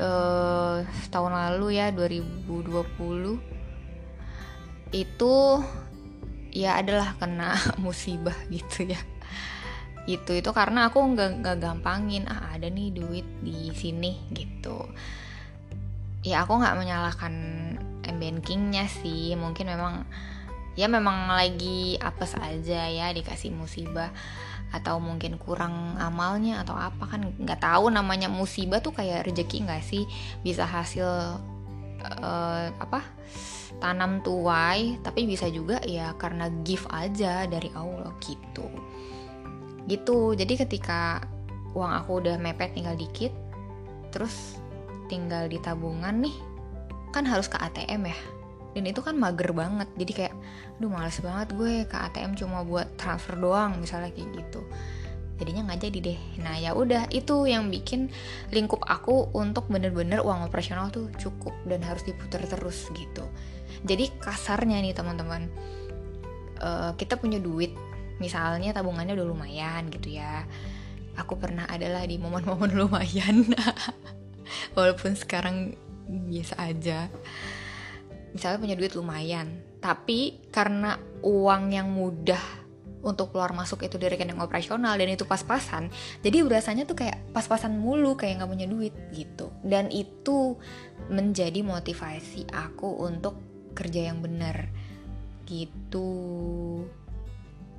uh, 0.00 0.84
tahun 1.08 1.32
lalu 1.32 1.80
ya 1.80 1.92
2020 1.92 3.40
itu 4.94 5.34
ya 6.54 6.78
adalah 6.80 7.18
kena 7.18 7.58
musibah 7.84 8.36
gitu 8.48 8.88
ya. 8.88 9.00
Itu 10.06 10.38
itu 10.38 10.50
karena 10.54 10.86
aku 10.88 11.02
nggak 11.02 11.42
nggak 11.42 11.56
gampangin 11.58 12.30
ah 12.30 12.54
ada 12.54 12.70
nih 12.70 12.94
duit 12.94 13.26
di 13.42 13.74
sini 13.74 14.14
gitu. 14.30 14.86
Ya 16.22 16.46
aku 16.46 16.58
nggak 16.58 16.78
menyalahkan 16.78 17.34
bankingnya 18.14 18.86
sih. 18.86 19.34
Mungkin 19.34 19.66
memang 19.66 20.06
ya 20.78 20.86
memang 20.86 21.32
lagi 21.32 21.96
apes 21.98 22.38
aja 22.38 22.86
ya 22.86 23.10
dikasih 23.10 23.50
musibah. 23.50 24.14
Atau 24.70 24.98
mungkin 25.02 25.38
kurang 25.38 25.98
amalnya 25.98 26.62
atau 26.62 26.74
apa 26.78 27.06
kan 27.06 27.34
nggak 27.38 27.62
tahu 27.62 27.90
namanya 27.90 28.30
musibah 28.30 28.78
tuh 28.78 28.94
kayak 28.94 29.26
rezeki 29.26 29.66
nggak 29.66 29.82
sih? 29.82 30.06
Bisa 30.46 30.62
hasil 30.62 31.08
uh, 32.02 32.66
apa 32.78 33.02
tanam 33.76 34.24
tuai 34.24 34.96
tapi 35.04 35.28
bisa 35.28 35.52
juga 35.52 35.76
ya 35.84 36.16
karena 36.16 36.48
gift 36.62 36.86
aja 36.94 37.44
dari 37.50 37.70
Allah 37.74 38.14
gitu. 38.22 38.66
Gitu. 39.86 40.34
Jadi 40.34 40.54
ketika 40.58 41.22
uang 41.76 41.92
aku 41.92 42.24
udah 42.24 42.40
mepet 42.40 42.72
tinggal 42.72 42.96
dikit 42.96 43.30
terus 44.08 44.56
tinggal 45.12 45.44
di 45.44 45.60
tabungan 45.60 46.24
nih 46.24 46.36
kan 47.16 47.24
harus 47.24 47.48
ke 47.48 47.56
ATM 47.56 48.12
ya. 48.12 48.18
Dan 48.76 48.84
itu 48.84 49.00
kan 49.00 49.16
mager 49.16 49.56
banget. 49.56 49.88
Jadi 49.96 50.12
kayak 50.12 50.34
duh 50.76 50.92
males 50.92 51.16
banget 51.24 51.48
gue 51.56 51.88
ke 51.88 51.96
ATM 51.96 52.36
cuma 52.36 52.60
buat 52.60 52.92
transfer 53.00 53.32
doang 53.40 53.80
misalnya 53.80 54.12
kayak 54.12 54.36
gitu. 54.36 54.60
Jadinya 55.40 55.72
nggak 55.72 55.80
jadi 55.88 55.98
deh. 56.12 56.20
Nah 56.44 56.60
ya 56.60 56.76
udah 56.76 57.08
itu 57.08 57.48
yang 57.48 57.72
bikin 57.72 58.12
lingkup 58.52 58.84
aku 58.84 59.32
untuk 59.32 59.72
bener-bener 59.72 60.20
uang 60.20 60.44
operasional 60.44 60.92
tuh 60.92 61.08
cukup 61.16 61.56
dan 61.64 61.80
harus 61.80 62.04
diputar 62.04 62.44
terus 62.44 62.92
gitu. 62.92 63.24
Jadi 63.88 64.12
kasarnya 64.20 64.84
nih 64.84 64.92
teman-teman 64.92 65.48
uh, 66.60 66.92
kita 67.00 67.16
punya 67.16 67.40
duit. 67.40 67.72
Misalnya 68.20 68.76
tabungannya 68.76 69.16
udah 69.16 69.28
lumayan 69.28 69.88
gitu 69.88 70.20
ya. 70.20 70.44
Aku 71.16 71.40
pernah 71.40 71.64
adalah 71.64 72.04
di 72.04 72.20
momen-momen 72.20 72.76
lumayan. 72.80 73.48
Walaupun 74.76 75.16
sekarang 75.16 75.76
biasa 76.06 76.54
aja. 76.62 77.10
Misalnya 78.32 78.58
punya 78.62 78.76
duit 78.78 78.94
lumayan 78.94 79.66
tapi 79.86 80.42
karena 80.50 80.98
uang 81.22 81.70
yang 81.70 81.86
mudah 81.94 82.40
untuk 83.06 83.30
keluar 83.30 83.54
masuk 83.54 83.86
itu 83.86 84.02
dari 84.02 84.18
rekening 84.18 84.42
operasional 84.42 84.98
dan 84.98 85.14
itu 85.14 85.22
pas-pasan 85.22 85.94
jadi 86.26 86.42
berasanya 86.42 86.90
tuh 86.90 86.98
kayak 86.98 87.22
pas-pasan 87.30 87.78
mulu 87.78 88.18
kayak 88.18 88.42
nggak 88.42 88.50
punya 88.50 88.66
duit 88.66 88.94
gitu. 89.14 89.52
Dan 89.62 89.94
itu 89.94 90.58
menjadi 91.06 91.62
motivasi 91.62 92.50
aku 92.50 93.06
untuk 93.06 93.38
kerja 93.78 94.10
yang 94.10 94.18
benar 94.24 94.66
gitu. 95.46 96.82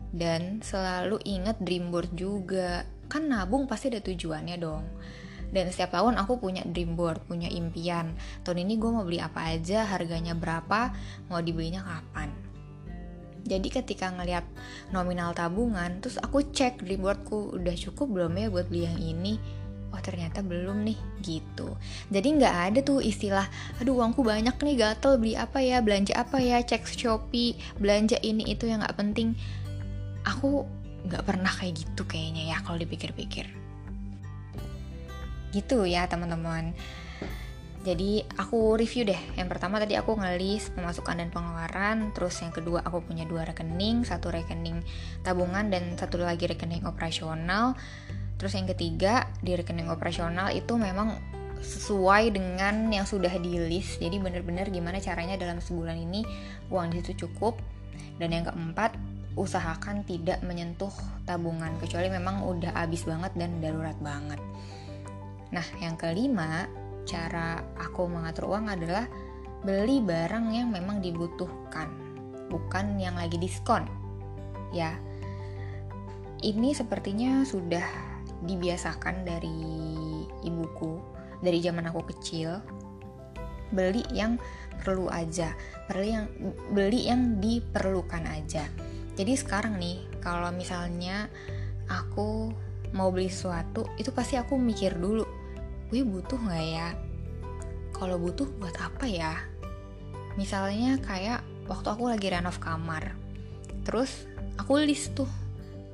Dan 0.07 0.63
selalu 0.63 1.19
ingat 1.27 1.59
dream 1.59 1.91
board 1.91 2.15
juga. 2.15 2.87
Kan 3.11 3.27
nabung 3.27 3.67
pasti 3.67 3.91
ada 3.91 3.99
tujuannya 3.99 4.55
dong 4.55 4.83
dan 5.51 5.71
setiap 5.71 5.95
tahun 5.95 6.19
aku 6.19 6.39
punya 6.41 6.63
dream 6.67 6.99
board 6.99 7.23
punya 7.27 7.47
impian. 7.47 8.15
Tahun 8.43 8.59
ini 8.59 8.75
gue 8.75 8.89
mau 8.91 9.03
beli 9.07 9.19
apa 9.23 9.55
aja 9.55 9.87
harganya 9.87 10.35
berapa 10.35 10.91
mau 11.31 11.39
dibelinya 11.39 11.83
kapan. 11.83 12.31
Jadi 13.47 13.71
ketika 13.71 14.11
ngelihat 14.11 14.43
nominal 14.91 15.31
tabungan 15.31 16.03
terus 16.03 16.19
aku 16.19 16.43
cek 16.51 16.83
dream 16.83 16.99
boardku 16.99 17.55
udah 17.55 17.75
cukup 17.79 18.11
belum 18.11 18.35
ya 18.35 18.47
buat 18.51 18.67
beli 18.67 18.83
yang 18.91 18.99
ini? 18.99 19.35
Oh 19.95 20.03
ternyata 20.03 20.43
belum 20.43 20.83
nih 20.83 20.99
gitu. 21.23 21.79
Jadi 22.11 22.27
nggak 22.43 22.55
ada 22.71 22.79
tuh 22.83 22.99
istilah 22.99 23.47
aduh 23.79 24.03
uangku 24.03 24.19
banyak 24.19 24.51
nih 24.59 24.75
gatel 24.75 25.15
beli 25.15 25.39
apa 25.39 25.63
ya 25.63 25.79
belanja 25.79 26.11
apa 26.19 26.43
ya 26.43 26.59
cek 26.59 26.83
shopee 26.83 27.55
belanja 27.79 28.19
ini 28.19 28.51
itu 28.51 28.67
yang 28.67 28.83
nggak 28.83 28.99
penting. 28.99 29.31
Aku 30.27 30.67
nggak 31.07 31.23
pernah 31.23 31.49
kayak 31.55 31.87
gitu 31.87 32.03
kayaknya 32.03 32.51
ya 32.51 32.57
kalau 32.67 32.75
dipikir-pikir 32.83 33.66
gitu 35.51 35.87
ya 35.87 36.07
teman-teman. 36.07 36.75
Jadi 37.87 38.19
aku 38.35 38.75
review 38.75 39.07
deh. 39.07 39.21
Yang 39.39 39.47
pertama 39.55 39.79
tadi 39.79 39.95
aku 39.95 40.19
ngelis 40.19 40.75
pemasukan 40.75 41.23
dan 41.23 41.31
pengeluaran. 41.31 42.11
Terus 42.11 42.35
yang 42.43 42.51
kedua 42.51 42.83
aku 42.83 42.99
punya 42.99 43.23
dua 43.23 43.47
rekening. 43.47 44.03
Satu 44.03 44.27
rekening 44.27 44.83
tabungan 45.23 45.71
dan 45.71 45.95
satu 45.95 46.19
lagi 46.19 46.51
rekening 46.51 46.83
operasional. 46.83 47.79
Terus 48.35 48.59
yang 48.59 48.67
ketiga 48.67 49.31
di 49.39 49.55
rekening 49.55 49.87
operasional 49.87 50.51
itu 50.51 50.75
memang 50.75 51.15
sesuai 51.57 52.35
dengan 52.35 52.91
yang 52.93 53.09
sudah 53.09 53.33
di 53.41 53.57
list 53.57 53.97
jadi 53.97 54.21
bener-bener 54.21 54.69
gimana 54.69 55.01
caranya 55.01 55.41
dalam 55.41 55.57
sebulan 55.57 55.97
ini 55.97 56.21
uang 56.67 56.91
di 56.91 56.99
situ 56.99 57.23
cukup. 57.23 57.55
Dan 58.19 58.35
yang 58.35 58.51
keempat 58.51 58.99
usahakan 59.39 60.03
tidak 60.03 60.43
menyentuh 60.43 60.91
tabungan. 61.23 61.71
Kecuali 61.79 62.11
memang 62.11 62.43
udah 62.43 62.75
habis 62.75 63.07
banget 63.07 63.31
dan 63.39 63.63
darurat 63.63 63.95
banget 64.03 64.43
Nah, 65.51 65.63
yang 65.79 65.95
kelima, 65.95 66.67
cara 67.07 67.63
aku 67.79 68.07
mengatur 68.07 68.51
uang 68.51 68.67
adalah 68.67 69.07
beli 69.63 70.03
barang 70.03 70.53
yang 70.53 70.69
memang 70.69 70.99
dibutuhkan, 70.99 71.87
bukan 72.51 72.99
yang 72.99 73.15
lagi 73.15 73.39
diskon. 73.39 73.87
Ya. 74.75 74.99
Ini 76.37 76.77
sepertinya 76.77 77.41
sudah 77.41 77.81
dibiasakan 78.45 79.25
dari 79.25 79.57
ibuku 80.45 81.01
dari 81.41 81.59
zaman 81.61 81.89
aku 81.89 82.01
kecil. 82.13 82.61
Beli 83.73 84.05
yang 84.15 84.39
perlu 84.79 85.11
aja, 85.11 85.51
beli 85.91 86.15
yang 86.15 86.25
beli 86.71 87.09
yang 87.09 87.41
diperlukan 87.43 88.23
aja. 88.29 88.63
Jadi 89.17 89.33
sekarang 89.33 89.81
nih, 89.81 90.21
kalau 90.23 90.53
misalnya 90.53 91.27
aku 91.89 92.53
mau 92.95 93.11
beli 93.11 93.27
sesuatu, 93.27 93.83
itu 93.99 94.13
pasti 94.15 94.39
aku 94.39 94.55
mikir 94.55 94.95
dulu 94.95 95.26
gue 95.87 96.01
butuh 96.03 96.35
nggak 96.35 96.65
ya? 96.67 96.87
Kalau 97.95 98.19
butuh 98.19 98.47
buat 98.59 98.75
apa 98.77 99.07
ya? 99.07 99.39
Misalnya 100.35 100.99
kayak 101.01 101.41
waktu 101.65 101.87
aku 101.87 102.11
lagi 102.11 102.27
renov 102.29 102.59
kamar. 102.59 103.15
Terus 103.87 104.27
aku 104.59 104.83
list 104.83 105.15
tuh. 105.15 105.29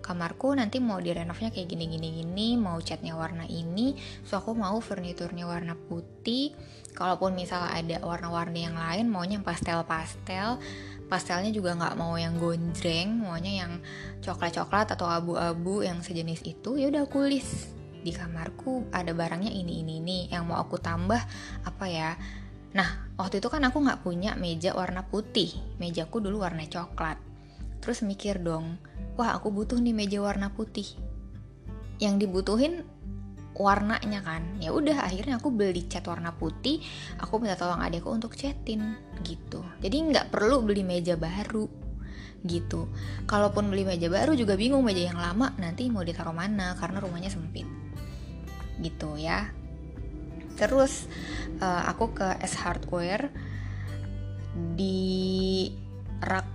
Kamarku 0.03 0.51
nanti 0.51 0.83
mau 0.83 0.99
direnovnya 0.99 1.47
kayak 1.47 1.63
gini 1.63 1.87
gini 1.87 2.09
gini 2.11 2.59
mau 2.59 2.75
catnya 2.83 3.15
warna 3.15 3.47
ini. 3.47 3.95
So 4.27 4.35
aku 4.35 4.51
mau 4.51 4.75
furniturnya 4.83 5.47
warna 5.47 5.79
putih. 5.79 6.51
Kalaupun 6.91 7.39
misal 7.39 7.63
ada 7.63 8.03
warna-warni 8.03 8.67
yang 8.67 8.75
lain 8.75 9.07
maunya 9.07 9.39
pastel 9.39 9.87
pastel 9.87 10.59
pastelnya 11.07 11.53
juga 11.53 11.77
nggak 11.77 11.93
mau 11.93 12.17
yang 12.17 12.41
gonjreng 12.41 13.21
maunya 13.21 13.61
yang 13.61 13.77
coklat 14.23 14.55
coklat 14.55 14.97
atau 14.97 15.05
abu-abu 15.05 15.85
yang 15.85 16.01
sejenis 16.01 16.41
itu 16.41 16.79
ya 16.79 16.89
udah 16.89 17.05
aku 17.05 17.27
list 17.29 17.82
di 18.03 18.11
kamarku 18.11 18.91
ada 18.91 19.15
barangnya 19.15 19.49
ini 19.49 19.81
ini 19.81 20.03
ini. 20.03 20.17
Yang 20.27 20.43
mau 20.43 20.59
aku 20.59 20.77
tambah 20.77 21.19
apa 21.63 21.85
ya? 21.87 22.19
Nah 22.75 23.15
waktu 23.15 23.39
itu 23.39 23.47
kan 23.47 23.63
aku 23.63 23.79
nggak 23.79 24.03
punya 24.03 24.35
meja 24.35 24.75
warna 24.75 25.07
putih. 25.07 25.55
Mejaku 25.79 26.19
dulu 26.19 26.43
warna 26.43 26.67
coklat. 26.67 27.17
Terus 27.79 28.03
mikir 28.03 28.43
dong 28.43 28.79
wah 29.15 29.37
aku 29.37 29.53
butuh 29.53 29.77
nih 29.77 29.95
meja 29.95 30.19
warna 30.19 30.51
putih. 30.51 30.85
Yang 32.01 32.27
dibutuhin 32.27 32.83
warnanya 33.53 34.25
kan. 34.25 34.43
Ya 34.57 34.73
udah 34.73 35.05
akhirnya 35.05 35.37
aku 35.37 35.53
beli 35.53 35.85
cat 35.85 36.05
warna 36.09 36.33
putih. 36.33 36.81
Aku 37.21 37.37
minta 37.37 37.55
tolong 37.55 37.79
adekku 37.79 38.09
untuk 38.09 38.33
catin 38.33 38.97
gitu. 39.21 39.61
Jadi 39.79 39.95
nggak 40.11 40.33
perlu 40.33 40.65
beli 40.65 40.81
meja 40.81 41.13
baru 41.13 41.69
gitu. 42.43 42.91
Kalaupun 43.29 43.71
beli 43.71 43.87
meja 43.87 44.11
baru 44.11 44.35
juga 44.35 44.59
bingung 44.59 44.83
meja 44.83 45.07
yang 45.07 45.19
lama 45.21 45.55
nanti 45.61 45.87
mau 45.87 46.03
ditaruh 46.03 46.35
mana 46.35 46.75
karena 46.75 46.99
rumahnya 46.99 47.31
sempit 47.31 47.82
gitu 48.83 49.15
ya 49.15 49.49
terus 50.59 51.09
uh, 51.63 51.87
aku 51.89 52.13
ke 52.13 52.27
S 52.43 52.59
Hardware 52.61 53.31
di 54.53 55.69
rak 56.21 56.45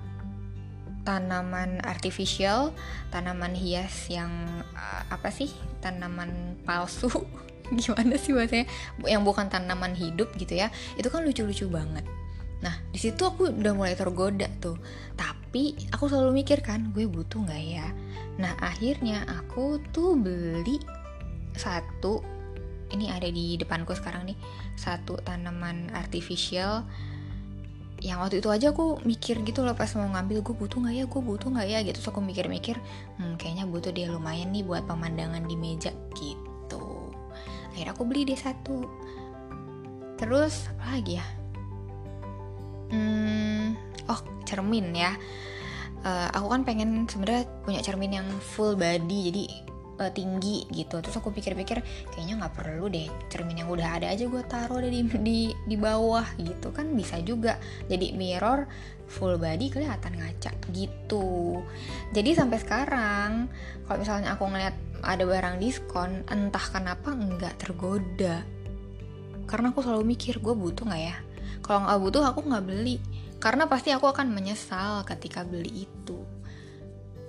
tanaman 1.09 1.81
artificial, 1.89 2.77
tanaman 3.09 3.57
hias 3.57 4.13
yang 4.13 4.29
uh, 4.77 5.03
apa 5.09 5.33
sih? 5.33 5.49
Tanaman 5.81 6.61
palsu. 6.69 7.09
Gimana 7.81 8.21
sih 8.21 8.37
bahasanya? 8.37 8.69
Yang 9.09 9.23
bukan 9.25 9.49
tanaman 9.49 9.97
hidup 9.97 10.37
gitu 10.37 10.61
ya. 10.61 10.69
Itu 11.01 11.09
kan 11.09 11.25
lucu-lucu 11.25 11.65
banget. 11.73 12.05
Nah, 12.61 12.77
di 12.93 13.01
situ 13.01 13.25
aku 13.25 13.49
udah 13.49 13.73
mulai 13.73 13.97
tergoda 13.97 14.53
tuh. 14.61 14.77
Tapi 15.17 15.89
aku 15.97 16.13
selalu 16.13 16.45
mikir 16.45 16.61
kan, 16.61 16.93
gue 16.93 17.09
butuh 17.09 17.41
nggak 17.41 17.63
ya? 17.65 17.89
Nah, 18.37 18.53
akhirnya 18.61 19.25
aku 19.25 19.81
tuh 19.89 20.13
beli 20.13 20.77
satu 21.59 22.39
ini 22.89 23.13
ada 23.13 23.29
di 23.29 23.61
depanku 23.61 23.93
sekarang 23.93 24.33
nih 24.33 24.39
satu 24.77 25.21
tanaman 25.21 25.93
artificial. 25.93 26.89
Yang 27.99 28.19
waktu 28.23 28.37
itu 28.39 28.49
aja 28.55 28.67
aku 28.71 29.03
mikir 29.03 29.43
gitu 29.43 29.67
loh 29.67 29.75
pas 29.75 29.91
mau 29.99 30.07
ngambil 30.07 30.47
gue 30.47 30.55
butuh 30.55 30.79
nggak 30.79 30.95
ya? 30.95 31.05
Gue 31.11 31.21
butuh 31.21 31.49
nggak 31.51 31.69
ya? 31.69 31.79
Gitu. 31.83 31.99
So 31.99 32.15
aku 32.15 32.23
mikir-mikir 32.23 32.79
hmm, 33.19 33.35
kayaknya 33.37 33.67
butuh 33.67 33.91
dia 33.91 34.07
lumayan 34.09 34.55
nih 34.55 34.63
buat 34.63 34.87
pemandangan 34.87 35.45
di 35.45 35.57
meja. 35.59 35.91
Gitu. 36.15 36.87
Akhirnya 37.75 37.93
aku 37.93 38.07
beli 38.07 38.23
dia 38.23 38.39
satu. 38.39 38.87
Terus 40.15 40.71
apa 40.79 40.95
lagi 40.95 41.19
ya? 41.19 41.27
Hmm, 42.95 43.75
oh 44.07 44.21
cermin 44.47 44.95
ya. 44.95 45.13
Uh, 46.07 46.31
aku 46.31 46.47
kan 46.55 46.63
pengen 46.63 47.11
sebenarnya 47.11 47.51
punya 47.67 47.83
cermin 47.83 48.23
yang 48.23 48.29
full 48.39 48.79
body 48.79 49.35
jadi 49.35 49.68
uh, 49.99 50.11
tinggi 50.15 50.65
gitu. 50.71 51.03
Terus 51.03 51.19
aku 51.19 51.35
pikir-pikir 51.35 51.83
kayaknya 52.15 52.35
nggak 52.41 52.55
perlu 52.55 52.87
deh 52.89 53.11
cermin 53.29 53.63
yang 53.67 53.71
udah 53.71 54.01
ada 54.01 54.07
aja 54.15 54.25
gue 54.25 54.43
taruh 54.47 54.81
di 54.81 55.03
di 55.29 55.39
di 55.53 55.77
bawah 55.77 56.25
gitu. 56.39 56.71
Kan 56.71 56.95
bisa 56.95 57.19
juga 57.21 57.59
jadi 57.91 58.15
mirror 58.15 58.65
full 59.09 59.41
body 59.41 59.73
kelihatan 59.73 60.21
ngaca 60.21 60.53
gitu. 60.71 61.61
Jadi 62.13 62.31
sampai 62.37 62.59
sekarang 62.61 63.31
kalau 63.89 63.99
misalnya 64.05 64.37
aku 64.37 64.45
ngeliat 64.47 64.77
ada 65.01 65.25
barang 65.25 65.57
diskon 65.59 66.23
entah 66.29 66.67
kenapa 66.69 67.17
nggak 67.17 67.55
tergoda. 67.59 68.45
Karena 69.49 69.73
aku 69.73 69.81
selalu 69.81 70.13
mikir 70.13 70.45
gue 70.45 70.53
butuh 70.53 70.85
nggak 70.85 71.03
ya? 71.03 71.17
Kalau 71.65 71.89
nggak 71.89 72.01
butuh 72.05 72.23
aku 72.29 72.41
nggak 72.45 72.65
beli. 72.69 73.01
Karena 73.39 73.71
pasti 73.71 73.95
aku 73.95 74.11
akan 74.11 74.35
menyesal 74.35 75.07
ketika 75.09 75.47
beli 75.47 75.89
itu. 75.89 76.19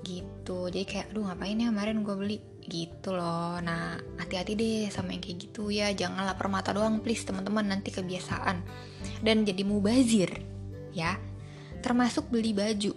Gitu. 0.04 0.60
Jadi 0.68 0.84
kayak 0.84 1.16
aduh 1.16 1.32
ngapain 1.32 1.56
ya 1.56 1.72
kemarin 1.72 2.04
gue 2.04 2.16
beli 2.18 2.38
gitu 2.70 3.12
loh. 3.18 3.58
Nah 3.60 3.98
hati-hati 4.22 4.54
deh 4.54 4.80
sama 4.94 5.12
yang 5.12 5.20
kayak 5.26 5.50
gitu 5.50 5.74
ya. 5.74 5.90
Jangan 5.92 6.24
lapar 6.24 6.48
mata 6.48 6.70
doang 6.72 7.02
please 7.02 7.26
teman-teman 7.26 7.66
nanti 7.66 7.90
kebiasaan. 7.90 8.62
Dan 9.26 9.44
jadi 9.44 9.66
mubazir 9.66 10.30
ya. 10.94 11.18
Termasuk 11.82 12.30
beli 12.30 12.54
baju. 12.54 12.94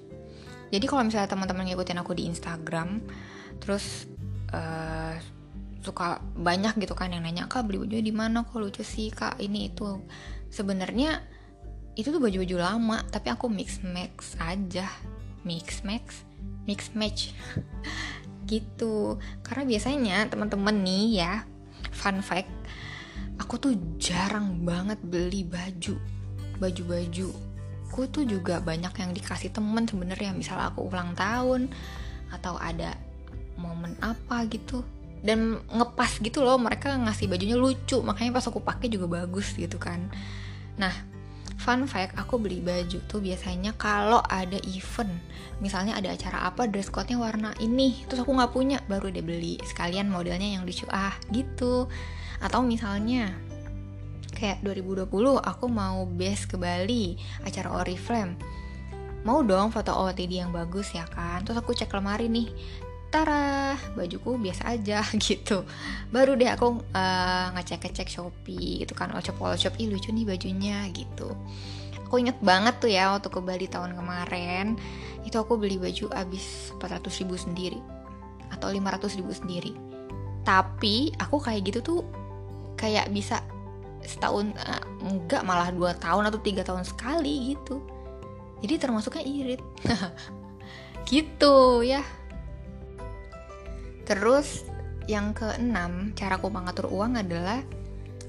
Jadi 0.73 0.85
kalau 0.89 1.03
misalnya 1.05 1.29
teman-teman 1.33 1.69
ngikutin 1.69 1.99
aku 2.01 2.13
di 2.17 2.29
Instagram 2.29 3.01
terus 3.61 4.09
uh, 4.53 5.17
suka 5.83 6.23
banyak 6.39 6.79
gitu 6.79 6.95
kan 6.95 7.11
yang 7.11 7.27
nanya 7.27 7.51
kak 7.51 7.67
beli 7.67 7.81
baju 7.83 7.97
di 7.99 8.15
mana? 8.15 8.45
Kok 8.45 8.61
lucu 8.61 8.85
sih 8.85 9.09
kak 9.09 9.41
ini 9.41 9.73
itu. 9.73 9.99
Sebenarnya 10.53 11.25
itu 11.97 12.09
tuh 12.09 12.21
baju-baju 12.21 12.57
lama 12.61 12.99
tapi 13.09 13.33
aku 13.33 13.49
mix 13.49 13.81
max 13.81 14.37
aja. 14.37 14.87
Mix 15.43 15.83
max 15.83 16.23
mix 16.67 16.95
match 16.95 17.35
gitu. 18.53 19.17
Karena 19.41 19.65
biasanya 19.65 20.17
teman-teman 20.29 20.77
nih 20.85 21.25
ya 21.25 21.33
fun 21.93 22.21
fact 22.21 22.53
aku 23.41 23.57
tuh 23.57 23.73
jarang 23.97 24.61
banget 24.69 25.01
beli 25.01 25.49
baju. 25.49 25.97
Baju-baju 26.61 27.53
aku 27.93 28.09
tuh 28.09 28.25
juga 28.25 28.57
banyak 28.65 28.97
yang 28.97 29.13
dikasih 29.13 29.53
temen 29.53 29.85
sebenarnya. 29.85 30.33
Misal 30.33 30.57
aku 30.65 30.89
ulang 30.89 31.13
tahun 31.13 31.69
atau 32.33 32.57
ada 32.57 32.97
momen 33.61 33.93
apa 34.01 34.49
gitu. 34.49 34.81
Dan 35.21 35.61
ngepas 35.69 36.19
gitu 36.25 36.41
loh 36.41 36.57
mereka 36.57 36.97
ngasih 36.97 37.29
bajunya 37.29 37.61
lucu. 37.61 38.01
Makanya 38.01 38.33
pas 38.33 38.49
aku 38.49 38.65
pakai 38.65 38.89
juga 38.89 39.21
bagus 39.21 39.53
gitu 39.53 39.77
kan. 39.77 40.09
Nah 40.81 41.12
Fun 41.63 41.87
fact, 41.87 42.19
aku 42.19 42.43
beli 42.43 42.59
baju 42.59 42.99
tuh 43.07 43.23
biasanya 43.23 43.71
kalau 43.79 44.19
ada 44.27 44.59
event, 44.67 45.15
misalnya 45.63 45.95
ada 45.95 46.11
acara 46.11 46.51
apa 46.51 46.67
dress 46.67 46.91
code-nya 46.91 47.23
warna 47.23 47.55
ini, 47.63 48.03
terus 48.11 48.27
aku 48.27 48.35
nggak 48.35 48.51
punya, 48.51 48.83
baru 48.91 49.15
deh 49.15 49.23
beli 49.23 49.63
sekalian 49.63 50.11
modelnya 50.11 50.59
yang 50.59 50.67
lucu 50.67 50.91
ah 50.91 51.15
gitu. 51.31 51.87
Atau 52.43 52.67
misalnya 52.67 53.31
kayak 54.35 54.59
2020 54.67 55.07
aku 55.39 55.67
mau 55.71 56.03
base 56.03 56.51
ke 56.51 56.59
Bali, 56.59 57.15
acara 57.47 57.71
Oriflame. 57.79 58.35
Mau 59.23 59.47
dong 59.47 59.71
foto 59.71 59.95
OOTD 59.95 60.43
yang 60.43 60.51
bagus 60.51 60.91
ya 60.91 61.07
kan? 61.07 61.47
Terus 61.47 61.63
aku 61.63 61.79
cek 61.79 61.95
lemari 61.95 62.27
nih, 62.27 62.51
Tara, 63.13 63.77
bajuku 63.93 64.41
biasa 64.41 64.73
aja 64.73 65.05
gitu. 65.29 65.69
Baru 66.09 66.33
deh 66.33 66.49
aku 66.49 66.81
uh, 66.81 67.47
ngecek-ngecek 67.53 68.09
Shopee 68.09 68.81
gitu 68.81 68.97
kan, 68.97 69.13
Olcop 69.13 69.37
Olcop, 69.37 69.77
ih 69.77 69.93
lucu 69.93 70.09
nih 70.09 70.25
bajunya 70.25 70.89
gitu. 70.97 71.37
Aku 72.09 72.17
inget 72.17 72.41
banget 72.41 72.81
tuh 72.81 72.89
ya 72.89 73.13
waktu 73.13 73.29
ke 73.29 73.41
Bali 73.45 73.69
tahun 73.69 73.93
kemarin, 74.01 74.81
itu 75.29 75.37
aku 75.37 75.61
beli 75.61 75.77
baju 75.77 76.09
abis 76.17 76.73
400 76.81 77.21
ribu 77.21 77.37
sendiri 77.37 77.81
atau 78.49 78.73
500 78.73 79.21
ribu 79.21 79.33
sendiri. 79.37 79.77
Tapi 80.49 81.13
aku 81.21 81.37
kayak 81.37 81.69
gitu 81.69 81.81
tuh 81.85 82.01
kayak 82.81 83.13
bisa 83.13 83.45
setahun 84.03 84.57
uh, 84.57 84.83
enggak 85.05 85.45
malah 85.45 85.69
dua 85.69 85.95
tahun 86.01 86.33
atau 86.33 86.41
tiga 86.41 86.65
tahun 86.65 86.89
sekali 86.89 87.53
gitu. 87.53 87.77
Jadi 88.65 88.75
termasuknya 88.81 89.21
irit. 89.21 89.63
gitu 91.13 91.85
ya. 91.85 92.01
Terus 94.03 94.67
yang 95.11 95.35
keenam, 95.35 96.15
caraku 96.15 96.51
mengatur 96.51 96.91
uang 96.91 97.19
adalah 97.19 97.63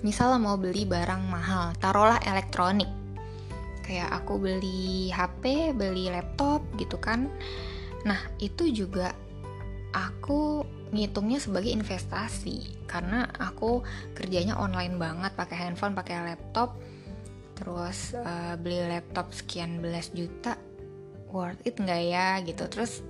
misal 0.02 0.36
mau 0.42 0.58
beli 0.58 0.84
barang 0.86 1.24
mahal, 1.30 1.74
taruhlah 1.78 2.22
elektronik. 2.26 2.90
Kayak 3.84 4.24
aku 4.24 4.40
beli 4.40 5.12
HP, 5.12 5.76
beli 5.76 6.10
laptop 6.10 6.64
gitu 6.80 6.98
kan. 6.98 7.28
Nah, 8.04 8.20
itu 8.40 8.68
juga 8.72 9.14
aku 9.94 10.66
ngitungnya 10.94 11.42
sebagai 11.42 11.74
investasi 11.74 12.86
karena 12.86 13.26
aku 13.42 13.82
kerjanya 14.14 14.54
online 14.62 15.02
banget 15.02 15.34
pakai 15.34 15.58
handphone 15.58 15.98
pakai 15.98 16.22
laptop 16.22 16.78
terus 17.58 18.14
uh, 18.14 18.54
beli 18.62 18.78
laptop 18.86 19.34
sekian 19.34 19.82
belas 19.82 20.14
juta 20.14 20.54
worth 21.34 21.58
it 21.66 21.82
nggak 21.82 22.02
ya 22.06 22.38
gitu 22.46 22.70
terus 22.70 23.02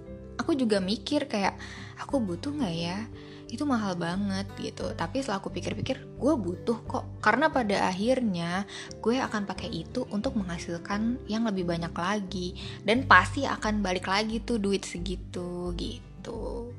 aku 0.44 0.60
juga 0.60 0.84
mikir 0.84 1.32
kayak 1.32 1.56
aku 1.96 2.20
butuh 2.20 2.52
nggak 2.52 2.76
ya? 2.76 3.00
Itu 3.48 3.64
mahal 3.64 3.96
banget 3.96 4.52
gitu. 4.60 4.92
Tapi 4.92 5.24
setelah 5.24 5.40
aku 5.40 5.56
pikir-pikir 5.56 6.20
gue 6.20 6.34
butuh 6.36 6.84
kok. 6.84 7.06
Karena 7.24 7.48
pada 7.48 7.88
akhirnya 7.88 8.68
gue 9.00 9.24
akan 9.24 9.48
pakai 9.48 9.72
itu 9.72 10.04
untuk 10.12 10.36
menghasilkan 10.36 11.24
yang 11.32 11.48
lebih 11.48 11.64
banyak 11.64 11.96
lagi. 11.96 12.60
Dan 12.84 13.08
pasti 13.08 13.48
akan 13.48 13.80
balik 13.80 14.12
lagi 14.12 14.44
tuh 14.44 14.60
duit 14.60 14.84
segitu 14.84 15.72
gitu. 15.80 16.76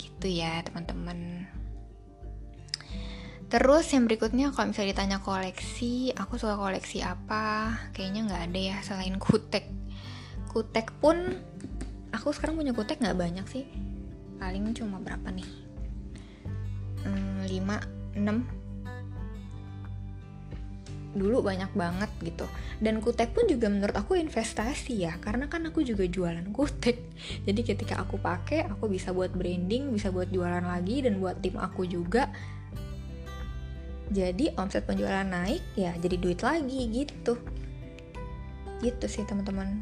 Gitu 0.00 0.26
ya 0.26 0.64
teman-teman. 0.64 1.50
Terus 3.54 3.86
yang 3.94 4.10
berikutnya 4.10 4.50
kalau 4.50 4.74
misalnya 4.74 4.98
ditanya 4.98 5.18
koleksi, 5.22 6.10
aku 6.16 6.42
suka 6.42 6.58
koleksi 6.58 7.06
apa? 7.06 7.76
Kayaknya 7.94 8.20
nggak 8.26 8.42
ada 8.50 8.60
ya 8.72 8.76
selain 8.82 9.14
kutek. 9.20 9.70
Kutek 10.50 10.90
pun 10.98 11.38
aku 12.14 12.30
sekarang 12.30 12.54
punya 12.54 12.70
kutek 12.70 13.02
nggak 13.02 13.18
banyak 13.18 13.46
sih. 13.50 13.66
Paling 14.38 14.70
cuma 14.78 15.02
berapa 15.02 15.28
nih? 15.34 15.50
Hmm, 17.02 17.42
5 17.44 18.14
6 18.14 18.64
dulu 21.14 21.46
banyak 21.46 21.70
banget 21.78 22.10
gitu. 22.22 22.46
Dan 22.82 22.98
kutek 22.98 23.30
pun 23.34 23.46
juga 23.46 23.70
menurut 23.70 23.94
aku 23.94 24.18
investasi 24.18 25.06
ya 25.06 25.14
karena 25.22 25.46
kan 25.46 25.62
aku 25.66 25.86
juga 25.86 26.02
jualan 26.10 26.42
kutek 26.50 26.98
jadi 27.46 27.60
ketika 27.62 28.02
aku 28.02 28.18
pakai 28.18 28.66
aku 28.66 28.90
bisa 28.90 29.14
buat 29.14 29.30
branding 29.30 29.94
bisa 29.94 30.10
buat 30.10 30.26
jualan 30.34 30.66
lagi 30.66 31.06
dan 31.06 31.22
buat 31.22 31.38
tim 31.38 31.54
aku 31.58 31.86
juga. 31.86 32.30
Jadi 34.10 34.52
omset 34.60 34.84
penjualan 34.84 35.24
naik 35.24 35.62
ya 35.78 35.94
jadi 36.02 36.16
duit 36.18 36.42
lagi 36.42 36.80
gitu. 36.90 37.38
Gitu 38.82 39.06
sih 39.06 39.24
teman-teman. 39.24 39.80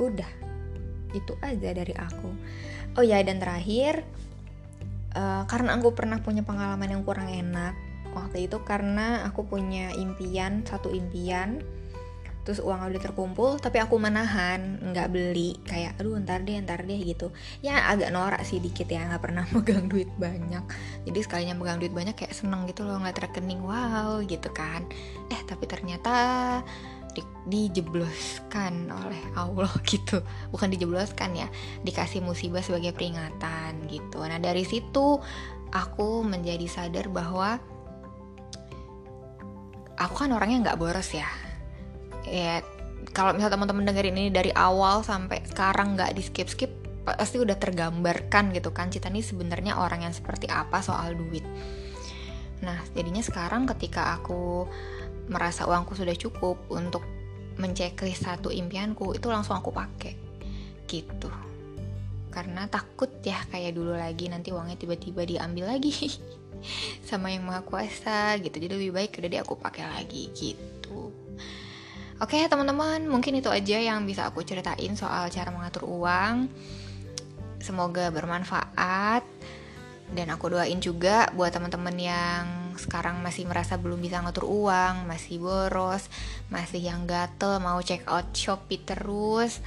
Udah 0.00 0.47
itu 1.14 1.32
aja 1.40 1.70
dari 1.72 1.94
aku. 1.96 2.30
Oh 2.96 3.04
ya 3.04 3.20
dan 3.22 3.38
terakhir 3.38 4.02
uh, 5.14 5.44
karena 5.46 5.78
aku 5.78 5.94
pernah 5.94 6.18
punya 6.20 6.42
pengalaman 6.42 6.88
yang 6.98 7.02
kurang 7.06 7.30
enak 7.30 7.74
waktu 8.12 8.48
itu 8.48 8.58
karena 8.64 9.28
aku 9.28 9.44
punya 9.44 9.92
impian 9.94 10.64
satu 10.64 10.90
impian 10.90 11.60
terus 12.48 12.64
uang 12.64 12.80
udah 12.88 13.02
terkumpul 13.04 13.60
tapi 13.60 13.76
aku 13.76 14.00
menahan 14.00 14.80
nggak 14.80 15.12
beli. 15.12 15.60
Kayak 15.68 16.00
aduh 16.00 16.16
ntar 16.16 16.40
deh 16.48 16.56
ntar 16.64 16.80
deh 16.88 16.96
gitu. 16.96 17.28
Ya 17.60 17.92
agak 17.92 18.08
norak 18.08 18.40
sih 18.40 18.56
dikit 18.56 18.88
ya 18.88 19.04
nggak 19.04 19.20
pernah 19.20 19.44
megang 19.52 19.84
duit 19.92 20.08
banyak. 20.16 20.64
Jadi 21.04 21.18
sekalinya 21.20 21.52
megang 21.60 21.76
duit 21.76 21.92
banyak 21.92 22.16
kayak 22.16 22.32
seneng 22.32 22.64
gitu 22.64 22.88
loh 22.88 22.96
ngeliat 23.04 23.20
rekening. 23.20 23.60
Wow 23.60 24.24
gitu 24.24 24.48
kan. 24.56 24.88
Eh 25.28 25.44
tapi 25.44 25.68
ternyata 25.68 26.14
di, 27.12 27.22
dijebloskan 27.48 28.90
oleh 28.90 29.22
Allah 29.36 29.70
gitu. 29.90 30.20
Bukan 30.52 30.68
dijebloskan 30.72 31.36
ya 31.36 31.48
dikasih 31.84 32.20
musibah 32.20 32.60
sebagai 32.60 32.92
peringatan 32.96 33.86
gitu. 33.88 34.22
Nah 34.24 34.40
dari 34.40 34.64
situ 34.64 35.20
aku 35.72 36.24
menjadi 36.24 36.64
sadar 36.68 37.12
bahwa 37.12 37.60
aku 39.98 40.14
kan 40.14 40.30
orangnya 40.32 40.70
nggak 40.70 40.78
boros 40.80 41.10
ya. 41.12 41.28
Ya 42.28 42.60
kalau 43.16 43.34
misal 43.34 43.50
teman-teman 43.50 43.88
dengerin 43.88 44.16
ini 44.16 44.30
dari 44.30 44.52
awal 44.52 45.02
sampai 45.02 45.42
sekarang 45.48 45.96
nggak 45.98 46.14
di 46.14 46.22
skip 46.22 46.48
skip 46.50 46.72
pasti 47.08 47.40
udah 47.40 47.56
tergambarkan 47.56 48.52
gitu 48.52 48.70
kan. 48.70 48.92
Cita 48.92 49.08
ini 49.08 49.24
sebenarnya 49.24 49.80
orang 49.80 50.04
yang 50.04 50.14
seperti 50.14 50.46
apa 50.48 50.84
soal 50.84 51.16
duit. 51.16 51.44
Nah 52.62 52.78
jadinya 52.92 53.22
sekarang 53.22 53.64
ketika 53.70 54.18
aku 54.18 54.66
merasa 55.28 55.68
uangku 55.68 55.92
sudah 55.94 56.16
cukup 56.16 56.56
untuk 56.72 57.04
menceklis 57.58 58.22
satu 58.22 58.48
impianku 58.48 59.12
itu 59.12 59.28
langsung 59.28 59.58
aku 59.58 59.70
pakai. 59.74 60.14
Gitu. 60.88 61.28
Karena 62.32 62.70
takut 62.70 63.10
ya 63.20 63.40
kayak 63.50 63.76
dulu 63.76 63.98
lagi 63.98 64.30
nanti 64.30 64.54
uangnya 64.54 64.78
tiba-tiba 64.78 65.26
diambil 65.26 65.74
lagi 65.74 65.92
sama 67.08 67.34
yang 67.34 67.44
maha 67.44 67.60
kuasa 67.66 68.38
gitu. 68.40 68.56
Jadi 68.56 68.72
lebih 68.78 68.94
baik 68.94 69.18
udah 69.20 69.28
deh 69.28 69.40
aku 69.42 69.54
pakai 69.58 69.84
lagi 69.84 70.30
gitu. 70.32 71.12
Oke 72.18 72.42
teman-teman 72.50 73.06
mungkin 73.06 73.38
itu 73.38 73.46
aja 73.46 73.78
yang 73.78 74.02
bisa 74.02 74.26
aku 74.26 74.42
ceritain 74.42 74.94
soal 74.98 75.30
cara 75.30 75.50
mengatur 75.54 75.86
uang. 75.86 76.50
Semoga 77.58 78.08
bermanfaat. 78.14 79.26
Dan 80.08 80.32
aku 80.32 80.56
doain 80.56 80.80
juga 80.80 81.28
buat 81.36 81.52
teman-teman 81.52 81.96
yang 82.00 82.67
sekarang 82.78 83.20
masih 83.20 83.44
merasa 83.44 83.76
belum 83.76 83.98
bisa 83.98 84.22
ngatur 84.22 84.46
uang, 84.46 85.04
masih 85.10 85.42
boros, 85.42 86.06
masih 86.48 86.80
yang 86.80 87.04
gatel 87.04 87.58
mau 87.58 87.82
check 87.82 88.06
out 88.06 88.30
Shopee 88.32 88.80
terus 88.86 89.60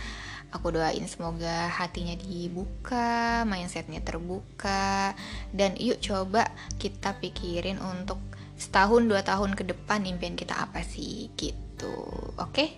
Aku 0.52 0.68
doain 0.68 1.08
semoga 1.08 1.72
hatinya 1.72 2.12
dibuka, 2.20 3.48
mindsetnya 3.48 4.04
terbuka, 4.04 5.16
dan 5.56 5.80
yuk 5.80 6.04
coba 6.04 6.52
kita 6.76 7.16
pikirin 7.24 7.80
untuk 7.80 8.20
setahun 8.60 9.08
dua 9.08 9.24
tahun 9.24 9.56
ke 9.56 9.64
depan 9.72 10.04
impian 10.04 10.36
kita 10.36 10.68
apa 10.68 10.84
sih 10.84 11.32
gitu. 11.40 11.96
Oke, 12.36 12.52
okay? 12.52 12.70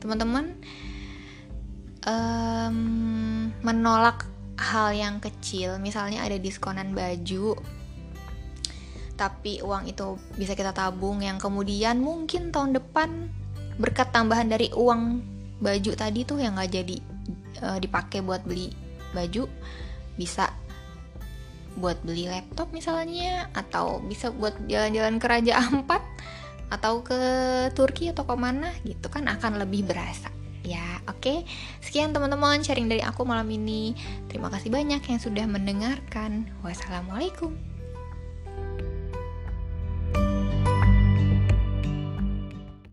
teman-teman, 0.00 0.64
um, 2.08 3.52
menolak 3.60 4.24
hal 4.56 4.96
yang 4.96 5.20
kecil, 5.20 5.76
misalnya 5.76 6.24
ada 6.24 6.40
diskonan 6.40 6.96
baju, 6.96 7.52
tapi 9.20 9.60
uang 9.60 9.84
itu 9.84 10.16
bisa 10.40 10.56
kita 10.56 10.72
tabung, 10.72 11.20
yang 11.20 11.36
kemudian 11.36 12.00
mungkin 12.00 12.48
tahun 12.48 12.72
depan 12.72 13.28
berkat 13.76 14.08
tambahan 14.16 14.48
dari 14.48 14.72
uang 14.72 15.20
baju 15.60 15.92
tadi 15.92 16.24
tuh 16.24 16.40
yang 16.40 16.56
nggak 16.56 16.72
jadi 16.72 16.96
uh, 17.60 17.76
dipakai 17.76 18.24
buat 18.24 18.40
beli 18.48 18.72
baju 19.12 19.44
bisa 20.16 20.48
buat 21.76 22.00
beli 22.00 22.32
laptop 22.32 22.72
misalnya 22.72 23.52
atau 23.52 24.00
bisa 24.00 24.32
buat 24.32 24.56
jalan-jalan 24.64 25.20
ke 25.20 25.26
Raja 25.28 25.60
Ampat 25.68 26.00
atau 26.72 27.04
ke 27.04 27.20
Turki 27.76 28.08
atau 28.08 28.24
ke 28.24 28.34
mana 28.40 28.72
gitu 28.88 29.12
kan 29.12 29.28
akan 29.28 29.60
lebih 29.60 29.84
berasa. 29.84 30.32
Ya 30.64 31.00
oke. 31.08 31.20
Okay? 31.20 31.38
sekian 31.84 32.16
teman-teman 32.16 32.64
sharing 32.64 32.88
dari 32.88 33.04
aku 33.04 33.28
malam 33.28 33.48
ini. 33.52 33.92
Terima 34.32 34.48
kasih 34.48 34.72
banyak 34.72 35.02
yang 35.04 35.20
sudah 35.20 35.44
mendengarkan. 35.44 36.48
Wassalamualaikum 36.64 37.69